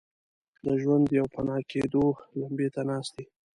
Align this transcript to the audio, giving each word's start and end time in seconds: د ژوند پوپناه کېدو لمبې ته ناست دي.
د 0.65 0.67
ژوند 0.81 1.05
پوپناه 1.13 1.61
کېدو 1.71 2.05
لمبې 2.39 2.67
ته 2.73 2.81
ناست 2.89 3.11
دي. 3.17 3.25